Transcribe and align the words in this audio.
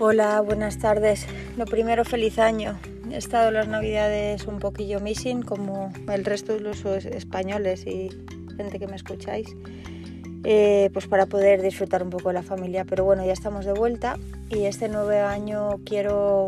Hola, 0.00 0.40
buenas 0.42 0.78
tardes. 0.78 1.26
Lo 1.56 1.64
primero, 1.64 2.04
feliz 2.04 2.38
año. 2.38 2.78
He 3.10 3.16
estado 3.16 3.50
las 3.50 3.66
navidades 3.66 4.46
un 4.46 4.60
poquillo 4.60 5.00
missing 5.00 5.42
como 5.42 5.92
el 6.08 6.24
resto 6.24 6.52
de 6.52 6.60
los 6.60 6.84
españoles 6.84 7.84
y 7.84 8.10
gente 8.56 8.78
que 8.78 8.86
me 8.86 8.94
escucháis, 8.94 9.56
eh, 10.44 10.90
pues 10.92 11.08
para 11.08 11.26
poder 11.26 11.62
disfrutar 11.62 12.04
un 12.04 12.10
poco 12.10 12.28
de 12.28 12.34
la 12.34 12.44
familia. 12.44 12.84
Pero 12.84 13.04
bueno, 13.04 13.26
ya 13.26 13.32
estamos 13.32 13.64
de 13.64 13.72
vuelta 13.72 14.16
y 14.50 14.66
este 14.66 14.88
nuevo 14.88 15.10
año 15.26 15.80
quiero 15.84 16.46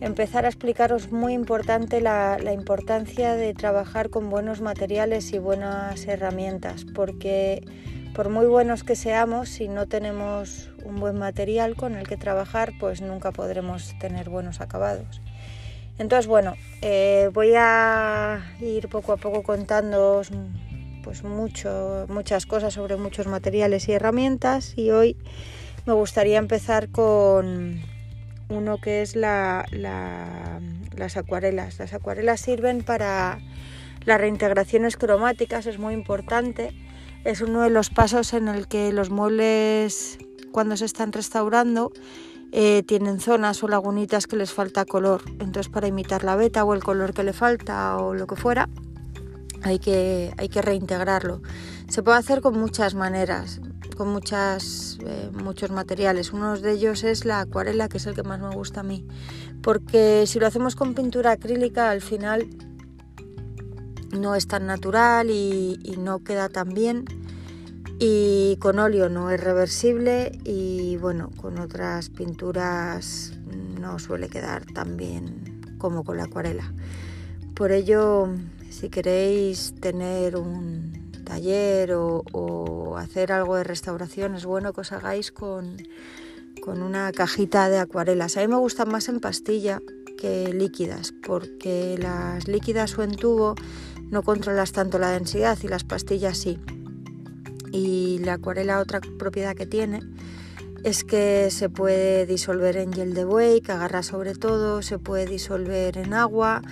empezar 0.00 0.46
a 0.46 0.48
explicaros 0.48 1.12
muy 1.12 1.34
importante 1.34 2.00
la, 2.00 2.38
la 2.42 2.54
importancia 2.54 3.36
de 3.36 3.52
trabajar 3.52 4.08
con 4.08 4.30
buenos 4.30 4.62
materiales 4.62 5.34
y 5.34 5.38
buenas 5.38 6.06
herramientas, 6.06 6.86
porque 6.86 7.62
por 8.14 8.28
muy 8.28 8.46
buenos 8.46 8.84
que 8.84 8.96
seamos, 8.96 9.48
si 9.48 9.68
no 9.68 9.86
tenemos 9.86 10.70
un 10.84 11.00
buen 11.00 11.18
material 11.18 11.76
con 11.76 11.94
el 11.94 12.06
que 12.06 12.16
trabajar, 12.16 12.72
pues 12.78 13.00
nunca 13.00 13.32
podremos 13.32 13.94
tener 13.98 14.28
buenos 14.28 14.60
acabados. 14.60 15.20
Entonces, 15.98 16.26
bueno, 16.26 16.54
eh, 16.82 17.30
voy 17.32 17.52
a 17.56 18.42
ir 18.60 18.88
poco 18.88 19.12
a 19.12 19.16
poco 19.16 19.42
contando 19.42 20.22
pues 21.02 21.22
muchas 21.24 22.46
cosas 22.46 22.74
sobre 22.74 22.96
muchos 22.96 23.26
materiales 23.26 23.88
y 23.88 23.92
herramientas 23.92 24.74
y 24.76 24.90
hoy 24.90 25.16
me 25.86 25.92
gustaría 25.92 26.38
empezar 26.38 26.88
con 26.90 27.80
uno 28.48 28.78
que 28.78 29.02
es 29.02 29.14
la, 29.14 29.66
las 29.70 31.16
acuarelas. 31.16 31.78
Las 31.78 31.92
acuarelas 31.92 32.40
sirven 32.40 32.82
para 32.82 33.38
las 34.04 34.20
reintegraciones 34.20 34.96
cromáticas, 34.96 35.66
es 35.66 35.78
muy 35.78 35.94
importante 35.94 36.72
es 37.24 37.40
uno 37.40 37.62
de 37.62 37.70
los 37.70 37.90
pasos 37.90 38.32
en 38.32 38.48
el 38.48 38.68
que 38.68 38.92
los 38.92 39.10
muebles 39.10 40.18
cuando 40.52 40.76
se 40.76 40.84
están 40.84 41.12
restaurando 41.12 41.92
eh, 42.52 42.82
tienen 42.86 43.20
zonas 43.20 43.62
o 43.62 43.68
lagunitas 43.68 44.26
que 44.26 44.36
les 44.36 44.52
falta 44.52 44.84
color. 44.84 45.22
Entonces 45.38 45.68
para 45.68 45.86
imitar 45.86 46.24
la 46.24 46.36
beta 46.36 46.64
o 46.64 46.74
el 46.74 46.82
color 46.82 47.14
que 47.14 47.22
le 47.22 47.32
falta 47.32 47.96
o 47.98 48.14
lo 48.14 48.26
que 48.26 48.36
fuera, 48.36 48.68
hay 49.62 49.78
que, 49.78 50.32
hay 50.36 50.48
que 50.48 50.62
reintegrarlo. 50.62 51.42
Se 51.88 52.02
puede 52.02 52.18
hacer 52.18 52.40
con 52.40 52.58
muchas 52.58 52.94
maneras, 52.94 53.60
con 53.96 54.08
muchas, 54.08 54.98
eh, 55.04 55.30
muchos 55.32 55.70
materiales. 55.70 56.32
Uno 56.32 56.58
de 56.58 56.72
ellos 56.72 57.04
es 57.04 57.24
la 57.24 57.40
acuarela, 57.40 57.88
que 57.88 57.98
es 57.98 58.06
el 58.06 58.14
que 58.14 58.22
más 58.22 58.40
me 58.40 58.50
gusta 58.50 58.80
a 58.80 58.84
mí. 58.84 59.06
Porque 59.62 60.24
si 60.26 60.40
lo 60.40 60.46
hacemos 60.46 60.74
con 60.74 60.94
pintura 60.94 61.32
acrílica, 61.32 61.90
al 61.90 62.00
final 62.00 62.48
no 64.12 64.34
es 64.34 64.46
tan 64.46 64.66
natural 64.66 65.30
y, 65.30 65.78
no 65.98 66.22
queda 66.24 66.48
tan 66.48 66.70
bien. 66.70 67.04
Y 67.98 68.56
con 68.60 68.78
óleo 68.78 69.08
no 69.08 69.30
es 69.30 69.40
reversible 69.42 70.38
y 70.44 70.96
bueno, 70.96 71.30
con 71.36 71.58
otras 71.58 72.08
pinturas 72.08 73.34
no 73.78 73.98
suele 73.98 74.28
quedar 74.28 74.64
tan 74.64 74.96
bien 74.96 75.76
como 75.78 76.02
con 76.04 76.16
la 76.16 76.24
acuarela. 76.24 76.72
Por 77.54 77.72
ello, 77.72 78.28
si 78.70 78.88
queréis 78.88 79.74
tener 79.80 80.36
un 80.36 81.10
taller 81.24 81.92
o, 81.92 82.96
hacer 82.96 83.32
algo 83.32 83.56
de 83.56 83.64
restauración, 83.64 84.34
es 84.34 84.44
bueno 84.44 84.72
que 84.72 84.80
os 84.80 84.92
hagáis 84.92 85.30
con, 85.30 85.76
con 86.62 86.82
una 86.82 87.12
cajita 87.12 87.68
de 87.68 87.78
acuarelas. 87.78 88.36
A 88.36 88.40
mí 88.40 88.48
me 88.48 88.56
gustan 88.56 88.90
más 88.90 89.08
en 89.08 89.20
pastilla 89.20 89.80
líquidas, 90.52 91.12
porque 91.26 91.96
las 91.98 92.48
líquidas 92.48 92.96
o 92.98 93.02
en 93.02 93.16
tubo 93.16 93.54
no 94.10 94.22
controlas 94.22 94.72
tanto 94.72 94.98
la 94.98 95.10
densidad 95.10 95.58
y 95.62 95.68
las 95.68 95.84
pastillas 95.84 96.38
sí. 96.38 96.58
Y 97.72 98.18
la 98.24 98.34
acuarela 98.34 98.80
otra 98.80 99.00
propiedad 99.00 99.54
que 99.54 99.66
tiene 99.66 100.00
es 100.84 101.04
que 101.04 101.50
se 101.50 101.68
puede 101.68 102.26
disolver 102.26 102.76
en 102.76 102.92
gel 102.92 103.14
de 103.14 103.24
buey, 103.24 103.60
que 103.60 103.72
agarra 103.72 104.02
sobre 104.02 104.34
todo, 104.34 104.82
se 104.82 104.98
puede 104.98 105.26
disolver 105.26 105.98
en 105.98 106.14
agua, 106.14 106.62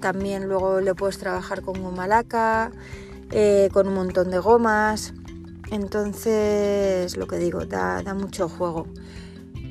también 0.00 0.48
luego 0.48 0.80
le 0.80 0.94
puedes 0.94 1.18
trabajar 1.18 1.62
con 1.62 1.82
goma 1.82 2.06
eh, 3.30 3.68
con 3.72 3.88
un 3.88 3.94
montón 3.94 4.30
de 4.30 4.38
gomas. 4.38 5.14
Entonces, 5.70 7.16
lo 7.16 7.26
que 7.26 7.36
digo, 7.36 7.64
da, 7.64 8.02
mucho 8.14 8.48
juego. 8.48 8.88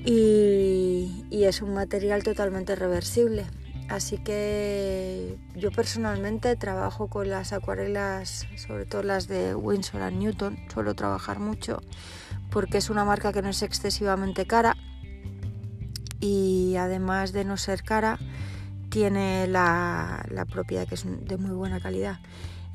Y 0.06 1.44
es 1.44 1.62
un 1.62 1.74
material 1.74 2.24
totalmente 2.24 2.76
reversible. 2.76 3.46
Así 3.90 4.20
que 4.20 5.40
yo 5.56 5.72
personalmente 5.72 6.56
trabajo 6.56 7.08
con 7.08 7.28
las 7.28 7.54
acuarelas, 7.54 8.46
sobre 8.56 8.86
todo 8.86 9.02
las 9.02 9.28
de 9.28 9.56
Winsor 9.56 10.14
Newton, 10.14 10.60
suelo 10.72 10.94
trabajar 10.94 11.40
mucho 11.40 11.82
porque 12.52 12.78
es 12.78 12.90
una 12.90 13.04
marca 13.04 13.32
que 13.34 13.42
no 13.42 13.50
es 13.50 13.62
excesivamente 13.62 14.46
cara 14.46 14.76
y 16.20 16.76
además 16.78 17.32
de 17.32 17.46
no 17.46 17.58
ser 17.58 17.84
cara 17.84 18.20
tiene 18.90 19.48
la, 19.48 20.26
propiedad 20.52 20.88
que 20.88 20.96
es 20.96 21.06
de 21.06 21.38
muy 21.38 21.52
buena 21.52 21.80
calidad. 21.80 22.20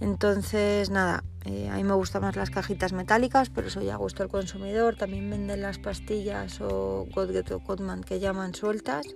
Entonces, 0.01 0.91
nada, 0.91 1.25
eh, 1.45 1.69
a 1.71 1.77
mí 1.77 1.85
me 1.85 1.95
gustan 1.95 2.23
más 2.23 2.37
las 2.37 2.51
cajitas 2.51 2.93
metálicas, 2.93 3.51
pero 3.51 3.69
eso 3.69 3.81
ya 3.81 3.97
gusto 3.97 4.23
al 4.23 4.29
consumidor. 4.29 4.97
También 4.97 5.31
venden 5.31 5.63
las 5.63 5.79
pastillas 5.79 6.61
o 6.61 7.07
Godget 7.15 7.51
o 7.53 7.61
Codman 7.61 8.03
que 8.03 8.19
llaman 8.21 8.55
sueltas 8.55 9.07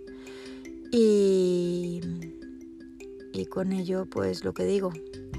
y, 0.91 2.01
con 3.51 3.73
ello, 3.73 4.07
pues 4.07 4.45
lo 4.45 4.53
que 4.55 4.65
digo, 4.65 4.93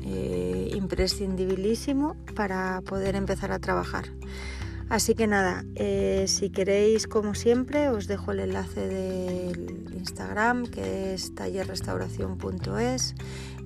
eh, 0.03 0.71
imprescindibilísimo 0.75 2.15
para 2.35 2.81
poder 2.81 3.15
empezar 3.15 3.51
a 3.51 3.59
trabajar. 3.59 4.05
Así 4.89 5.13
que 5.13 5.27
nada, 5.27 5.63
eh, 5.75 6.25
si 6.27 6.49
queréis, 6.49 7.05
como 7.05 7.35
siempre, 7.35 7.89
os 7.89 8.07
dejo 8.07 8.31
el 8.31 8.39
enlace 8.39 8.87
del 8.87 9.85
Instagram, 9.95 10.65
que 10.65 11.13
es 11.13 11.35
tallerrestauración.es, 11.35 13.13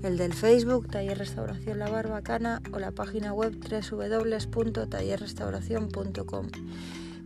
el 0.03 0.17
del 0.17 0.33
Facebook, 0.33 0.89
Taller 0.89 1.17
Restauración 1.17 1.79
La 1.79 1.89
Barbacana, 1.89 2.61
o 2.73 2.79
la 2.79 2.91
página 2.91 3.31
web 3.31 3.57
www.tallerrestauración.com. 3.57 6.47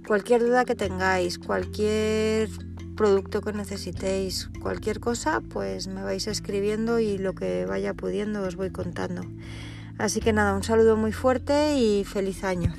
Cualquier 0.05 0.41
duda 0.41 0.63
que 0.63 0.75
tengáis, 0.75 1.39
cualquier 1.39 2.49
producto 2.95 3.41
que 3.41 3.51
necesitéis, 3.51 4.51
cualquier 4.61 4.99
cosa, 4.99 5.41
pues 5.41 5.87
me 5.87 6.03
vais 6.03 6.27
escribiendo 6.27 6.99
y 6.99 7.17
lo 7.17 7.33
que 7.33 7.65
vaya 7.65 7.95
pudiendo 7.95 8.43
os 8.43 8.55
voy 8.55 8.69
contando. 8.69 9.23
Así 9.97 10.19
que 10.19 10.33
nada, 10.33 10.53
un 10.53 10.61
saludo 10.61 10.97
muy 10.97 11.13
fuerte 11.13 11.79
y 11.79 12.03
feliz 12.03 12.43
año. 12.43 12.75